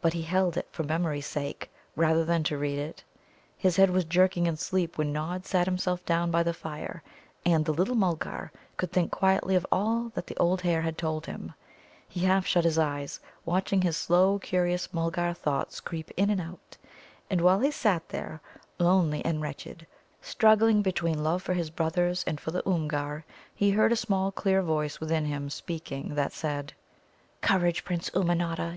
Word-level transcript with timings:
But 0.00 0.12
he 0.12 0.22
held 0.22 0.56
it 0.56 0.68
for 0.70 0.84
memory's 0.84 1.26
sake 1.26 1.68
rather 1.96 2.24
than 2.24 2.44
to 2.44 2.56
read 2.56 2.78
in 2.78 2.90
it. 2.90 3.02
His 3.56 3.74
head 3.74 3.90
was 3.90 4.04
jerking 4.04 4.46
in 4.46 4.56
sleep 4.56 4.96
when 4.96 5.12
Nod 5.12 5.46
sat 5.46 5.66
himself 5.66 6.06
down 6.06 6.30
by 6.30 6.44
the 6.44 6.54
fire, 6.54 7.02
and 7.44 7.64
the 7.64 7.74
little 7.74 7.96
Mulgar 7.96 8.52
could 8.76 8.92
think 8.92 9.10
quietly 9.10 9.56
of 9.56 9.66
all 9.72 10.10
that 10.14 10.28
the 10.28 10.36
old 10.36 10.60
hare 10.60 10.82
had 10.82 10.96
told 10.96 11.26
him. 11.26 11.54
He 12.08 12.20
half 12.20 12.46
shut 12.46 12.62
his 12.62 12.78
eyes, 12.78 13.18
watching 13.44 13.82
his 13.82 13.96
slow, 13.96 14.38
curious 14.38 14.94
Mulgar 14.94 15.34
thoughts 15.34 15.80
creep 15.80 16.12
in 16.16 16.30
and 16.30 16.40
out. 16.40 16.76
And 17.28 17.40
while 17.40 17.58
he 17.58 17.72
sat 17.72 18.08
there, 18.10 18.40
lonely 18.78 19.24
and 19.24 19.42
wretched, 19.42 19.88
struggling 20.22 20.82
between 20.82 21.24
love 21.24 21.42
for 21.42 21.54
his 21.54 21.70
brothers 21.70 22.22
and 22.28 22.40
for 22.40 22.52
the 22.52 22.62
Oomgar, 22.64 23.24
he 23.52 23.72
heard 23.72 23.90
a 23.90 23.96
small 23.96 24.30
clear 24.30 24.62
voice 24.62 25.00
within 25.00 25.24
him 25.24 25.50
speaking 25.50 26.14
that 26.14 26.32
said: 26.32 26.74
"Courage, 27.42 27.84
Prince 27.84 28.08
Ummanodda! 28.14 28.72